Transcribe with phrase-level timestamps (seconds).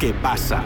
[0.00, 0.64] ¿Qué pasa?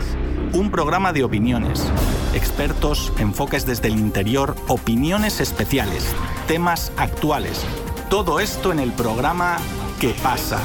[0.52, 1.92] Un programa de opiniones,
[2.34, 6.14] expertos, enfoques desde el interior, opiniones especiales,
[6.46, 7.66] temas actuales.
[8.08, 9.56] Todo esto en el programa
[10.00, 10.60] ¿Qué pasa?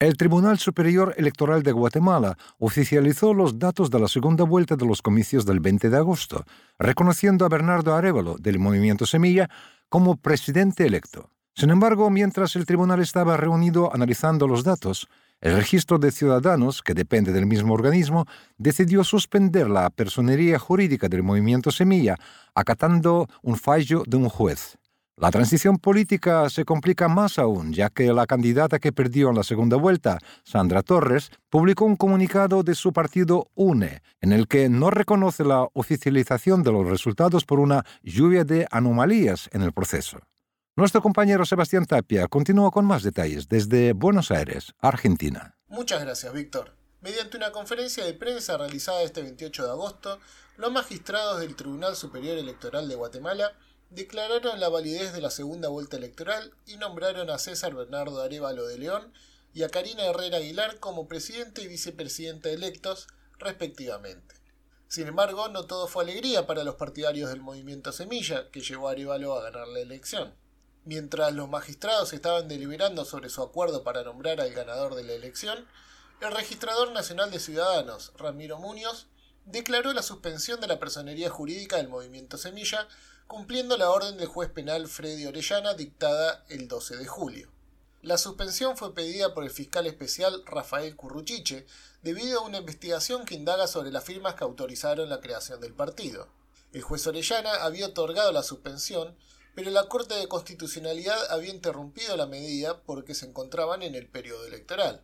[0.00, 5.00] El Tribunal Superior Electoral de Guatemala oficializó los datos de la segunda vuelta de los
[5.00, 6.44] comicios del 20 de agosto,
[6.76, 9.48] reconociendo a Bernardo Arevalo del Movimiento Semilla
[9.88, 11.30] como presidente electo.
[11.54, 15.08] Sin embargo, mientras el tribunal estaba reunido analizando los datos,
[15.40, 18.26] el registro de ciudadanos, que depende del mismo organismo,
[18.56, 22.16] decidió suspender la personería jurídica del movimiento Semilla,
[22.54, 24.78] acatando un fallo de un juez.
[25.20, 29.42] La transición política se complica más aún, ya que la candidata que perdió en la
[29.42, 34.90] segunda vuelta, Sandra Torres, publicó un comunicado de su partido UNE, en el que no
[34.90, 40.20] reconoce la oficialización de los resultados por una lluvia de anomalías en el proceso.
[40.78, 45.56] Nuestro compañero Sebastián Tapia continúa con más detalles desde Buenos Aires, Argentina.
[45.66, 46.76] Muchas gracias, Víctor.
[47.00, 50.20] Mediante una conferencia de prensa realizada este 28 de agosto,
[50.56, 53.54] los magistrados del Tribunal Superior Electoral de Guatemala
[53.90, 58.78] declararon la validez de la segunda vuelta electoral y nombraron a César Bernardo Arevalo de
[58.78, 59.12] León
[59.52, 63.08] y a Karina Herrera Aguilar como presidente y vicepresidenta electos,
[63.40, 64.36] respectivamente.
[64.86, 68.92] Sin embargo, no todo fue alegría para los partidarios del movimiento Semilla, que llevó a
[68.92, 70.34] Arevalo a ganar la elección.
[70.88, 75.66] Mientras los magistrados estaban deliberando sobre su acuerdo para nombrar al ganador de la elección,
[76.22, 79.06] el registrador nacional de ciudadanos, Ramiro Muñoz,
[79.44, 82.88] declaró la suspensión de la personería jurídica del movimiento Semilla,
[83.26, 87.50] cumpliendo la orden del juez penal Freddy Orellana dictada el 12 de julio.
[88.00, 91.66] La suspensión fue pedida por el fiscal especial Rafael Curruchiche,
[92.00, 96.28] debido a una investigación que indaga sobre las firmas que autorizaron la creación del partido.
[96.72, 99.18] El juez Orellana había otorgado la suspensión
[99.58, 104.46] pero la Corte de Constitucionalidad había interrumpido la medida porque se encontraban en el periodo
[104.46, 105.02] electoral.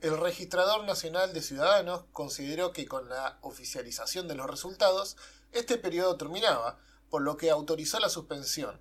[0.00, 5.16] El Registrador Nacional de Ciudadanos consideró que con la oficialización de los resultados,
[5.52, 8.80] este periodo terminaba, por lo que autorizó la suspensión.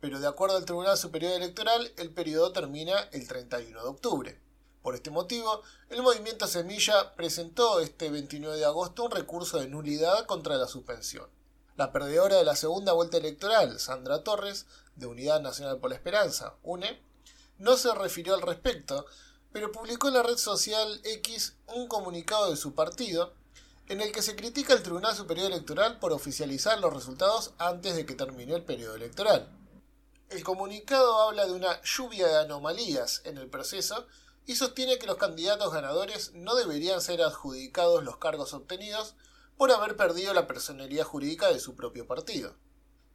[0.00, 4.40] Pero de acuerdo al Tribunal Superior Electoral, el periodo termina el 31 de octubre.
[4.80, 5.60] Por este motivo,
[5.90, 11.28] el movimiento Semilla presentó este 29 de agosto un recurso de nulidad contra la suspensión.
[11.78, 14.66] La perdedora de la segunda vuelta electoral, Sandra Torres,
[14.96, 17.00] de Unidad Nacional por la Esperanza, UNE,
[17.58, 19.06] no se refirió al respecto,
[19.52, 23.32] pero publicó en la red social X un comunicado de su partido
[23.88, 28.04] en el que se critica al Tribunal Superior Electoral por oficializar los resultados antes de
[28.04, 29.48] que termine el periodo electoral.
[30.30, 34.04] El comunicado habla de una lluvia de anomalías en el proceso
[34.46, 39.14] y sostiene que los candidatos ganadores no deberían ser adjudicados los cargos obtenidos
[39.58, 42.54] por haber perdido la personería jurídica de su propio partido.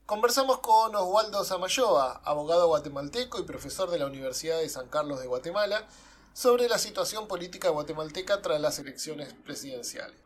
[0.05, 5.27] Conversamos con Oswaldo Samayoa, abogado guatemalteco y profesor de la Universidad de San Carlos de
[5.27, 5.87] Guatemala,
[6.33, 10.17] sobre la situación política guatemalteca tras las elecciones presidenciales.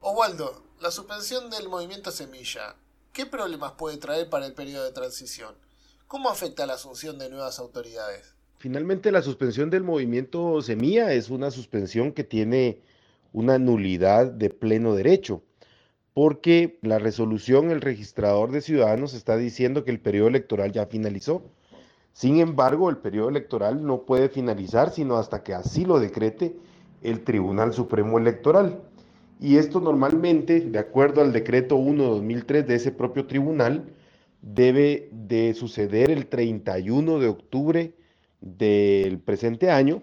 [0.00, 2.76] Oswaldo, la suspensión del movimiento Semilla,
[3.14, 5.54] ¿qué problemas puede traer para el periodo de transición?
[6.06, 8.34] ¿Cómo afecta la asunción de nuevas autoridades?
[8.58, 12.82] Finalmente, la suspensión del movimiento Semilla es una suspensión que tiene
[13.32, 15.42] una nulidad de pleno derecho,
[16.16, 21.42] porque la resolución, el registrador de ciudadanos está diciendo que el periodo electoral ya finalizó.
[22.14, 26.56] Sin embargo, el periodo electoral no puede finalizar sino hasta que así lo decrete
[27.02, 28.80] el Tribunal Supremo Electoral.
[29.42, 33.84] Y esto normalmente, de acuerdo al decreto 1-2003 de ese propio tribunal,
[34.40, 37.94] debe de suceder el 31 de octubre
[38.40, 40.02] del presente año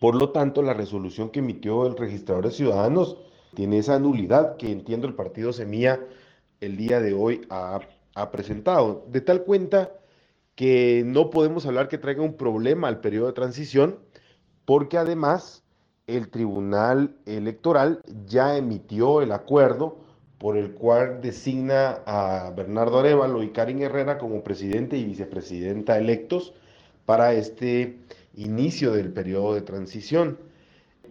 [0.00, 3.18] por lo tanto, la resolución que emitió el registrador de ciudadanos
[3.54, 6.00] tiene esa nulidad que entiendo el partido Semilla
[6.60, 7.80] el día de hoy ha,
[8.30, 9.06] presentado.
[9.08, 9.92] De tal cuenta
[10.54, 13.98] que no podemos hablar que traiga un problema al periodo de transición,
[14.66, 15.64] porque además
[16.06, 19.98] el Tribunal Electoral ya emitió el acuerdo
[20.38, 26.54] por el cual designa a Bernardo Arevalo y Karin Herrera como presidente y vicepresidenta electos
[27.06, 27.98] para este
[28.34, 30.38] inicio del periodo de transición.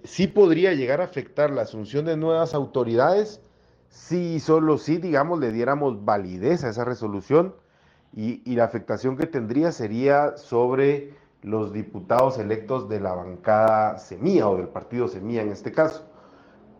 [0.03, 3.41] Sí podría llegar a afectar la asunción de nuevas autoridades
[3.89, 7.55] si solo si, digamos, le diéramos validez a esa resolución
[8.13, 14.57] y, la afectación que tendría sería sobre los diputados electos de la bancada Semilla o
[14.57, 16.05] del partido Semilla en este caso.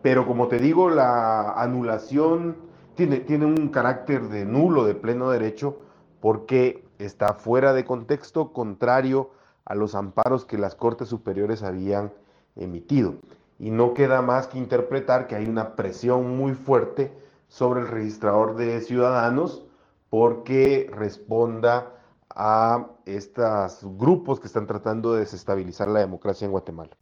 [0.01, 2.57] Pero como te digo, la anulación
[2.95, 5.79] tiene, tiene un carácter de nulo de pleno derecho
[6.19, 9.31] porque está fuera de contexto, contrario
[9.65, 12.11] a los amparos que las Cortes Superiores habían
[12.59, 13.15] emitido.
[13.57, 17.11] Y no queda más que interpretar que hay una presión muy fuerte
[17.47, 19.63] sobre el registrador de ciudadanos
[20.09, 21.95] porque responda
[22.29, 26.95] a estos grupos que están tratando de desestabilizar la democracia en Guatemala.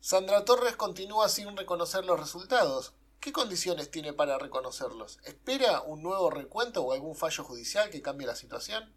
[0.00, 2.94] Sandra Torres continúa sin reconocer los resultados.
[3.20, 5.18] ¿Qué condiciones tiene para reconocerlos?
[5.24, 8.90] ¿Espera un nuevo recuento o algún fallo judicial que cambie la situación?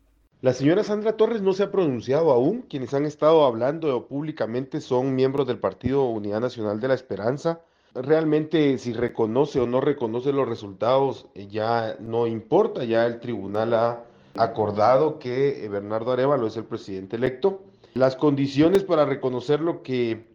[0.44, 2.63] La señora Sandra Torres no se ha pronunciado aún.
[2.63, 7.62] Quienes han estado hablando públicamente son miembros del Partido Unidad Nacional de la Esperanza.
[7.95, 13.74] Realmente si reconoce o no reconoce los resultados eh, ya no importa, ya el tribunal
[13.74, 14.04] ha
[14.36, 17.62] acordado que Bernardo Arevalo es el presidente electo.
[17.94, 20.28] Las condiciones para reconocer lo que,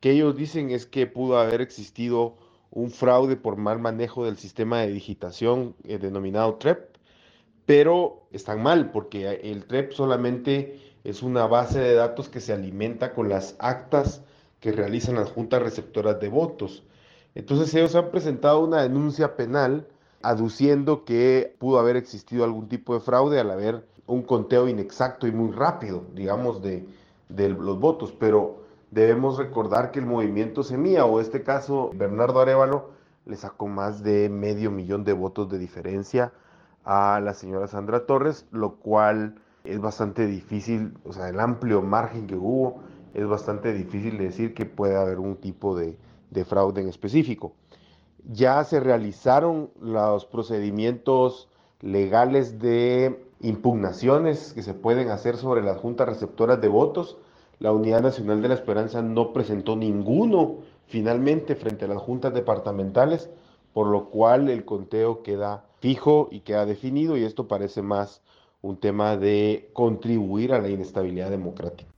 [0.00, 2.36] que ellos dicen es que pudo haber existido
[2.70, 6.97] un fraude por mal manejo del sistema de digitación eh, denominado TREP,
[7.68, 13.12] pero están mal porque el TREP solamente es una base de datos que se alimenta
[13.12, 14.22] con las actas
[14.58, 16.82] que realizan las juntas receptoras de votos.
[17.34, 19.86] Entonces ellos han presentado una denuncia penal
[20.22, 25.32] aduciendo que pudo haber existido algún tipo de fraude al haber un conteo inexacto y
[25.32, 26.86] muy rápido, digamos, de,
[27.28, 32.92] los votos, pero debemos recordar que el movimiento Semilla, o este caso Bernardo Arevalo,
[33.26, 36.32] le sacó más de medio millón de votos de diferencia
[36.88, 42.26] a la señora Sandra Torres, lo cual es bastante difícil, o sea, el amplio margen
[42.26, 42.80] que hubo,
[43.12, 45.98] es bastante difícil decir que puede haber un tipo de,
[46.30, 47.52] de fraude en específico.
[48.24, 51.50] Ya se realizaron los procedimientos
[51.82, 57.18] legales de impugnaciones que se pueden hacer sobre las juntas receptoras de votos
[57.60, 63.28] la Unidad Nacional de la Esperanza no presentó ninguno finalmente frente a las juntas departamentales,
[63.72, 68.22] por lo cual el conteo queda fijo y queda definido y esto parece más
[68.60, 71.90] un tema de contribuir a la inestabilidad democrática.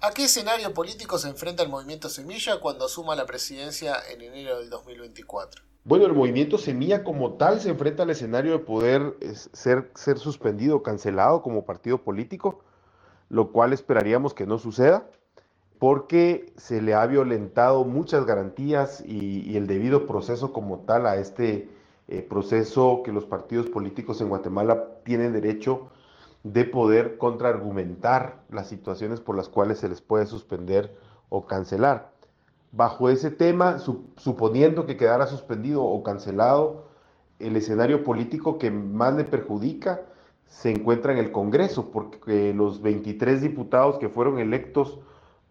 [0.00, 4.58] ¿A qué escenario político se enfrenta el movimiento Semilla cuando asuma la presidencia en enero
[4.58, 5.62] del 2024?
[5.84, 9.16] Bueno, el movimiento Semilla como tal se enfrenta al escenario de poder
[9.52, 12.64] ser, ser suspendido o cancelado como partido político
[13.28, 15.08] lo cual esperaríamos que no suceda,
[15.78, 21.68] porque se le ha violentado muchas garantías y, el debido proceso como tal a este
[22.08, 25.88] eh, proceso que los partidos políticos en Guatemala tienen derecho
[26.42, 30.94] de poder contraargumentar las situaciones por las cuales se les puede suspender
[31.30, 32.12] o cancelar.
[32.70, 36.84] Bajo ese tema, suponiendo que quedara suspendido o cancelado,
[37.38, 40.02] el escenario político que más le perjudica
[40.46, 44.98] se encuentra en el Congreso, porque los 23 diputados que fueron electos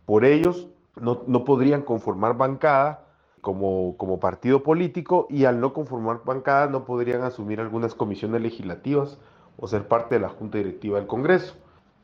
[0.05, 0.69] por ellos
[1.00, 3.05] no, podrían conformar bancada
[3.41, 9.17] como, como partido político y al no conformar bancada no podrían asumir algunas comisiones legislativas
[9.57, 11.55] o ser parte de la Junta Directiva del Congreso.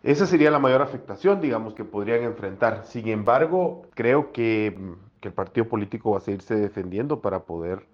[0.03, 2.85] Esa sería la mayor afectación, digamos, que podrían enfrentar.
[2.85, 4.77] Sin embargo, creo que,
[5.19, 7.85] que el partido político va a seguirse defendiendo para poder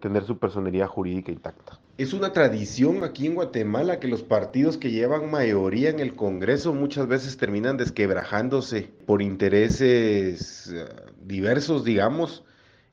[0.00, 1.78] tener su personería jurídica intacta.
[1.98, 6.74] Es una tradición aquí en Guatemala que los partidos que llevan mayoría en el Congreso
[6.74, 10.84] muchas veces terminan desquebrajándose por intereses eh,
[11.24, 12.44] diversos, digamos,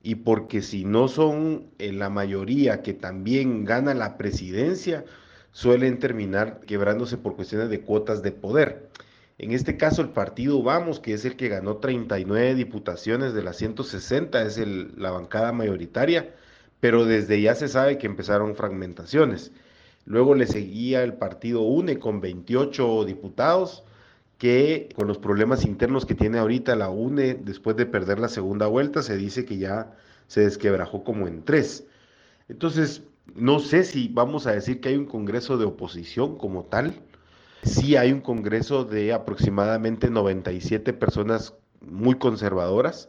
[0.02, 5.04] y porque si no son en la mayoría que también gana la presidencia,
[5.52, 8.90] suelen terminar quebrándose por cuestiones de cuotas de poder.
[9.38, 13.58] En este caso, el partido Vamos, que es el que ganó 39 diputaciones de las
[13.58, 14.58] 160, es
[14.98, 16.34] la bancada mayoritaria,
[16.84, 19.54] pero desde ya se sabe que empezaron fragmentaciones.
[20.04, 23.86] Luego le seguía el partido UNE con 28 diputados,
[24.38, 28.68] que con los problemas internos que tiene ahorita la UNE, después de perder la segunda
[28.68, 29.94] vuelta, se dice que ya
[30.28, 31.86] se desquebrajó como en tres.
[32.50, 33.04] Entonces,
[33.34, 37.00] no sé si vamos a decir que hay un Congreso de oposición como tal.
[37.64, 43.08] Sí hay un Congreso de aproximadamente 97 personas muy conservadoras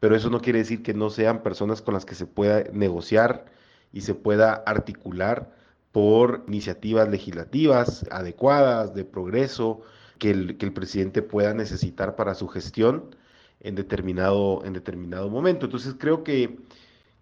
[0.00, 3.44] pero eso no quiere decir que no sean personas con las que se pueda negociar
[3.92, 5.54] y se pueda articular
[5.92, 9.82] por iniciativas legislativas adecuadas, de progreso,
[10.18, 13.14] que el, que el presidente pueda necesitar para su gestión
[13.60, 15.66] en determinado, en determinado momento.
[15.66, 16.58] Entonces creo que,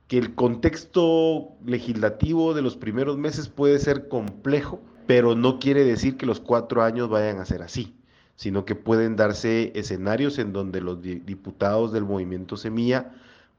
[0.07, 6.17] que el contexto legislativo de los primeros meses puede ser complejo, pero no quiere decir
[6.17, 7.98] que los cuatro años vayan a ser así
[8.39, 13.13] sino que pueden darse escenarios en donde los diputados del movimiento Semilla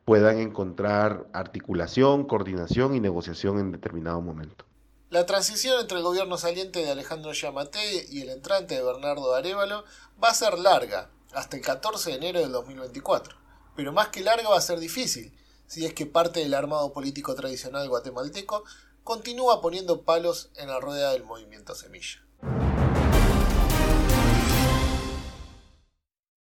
[0.06, 4.64] puedan encontrar articulación, coordinación y negociación en determinado momento.
[5.10, 9.84] La transición entre el gobierno saliente de Alejandro Yamate y el entrante de Bernardo Arevalo
[10.24, 13.36] va a ser larga, hasta el 14 de enero del 2024.
[13.76, 15.34] Pero más que larga va a ser difícil,
[15.68, 18.64] si es que parte del armado político tradicional guatemalteco
[19.04, 22.22] continúa poniendo palos en la rueda del movimiento Semilla.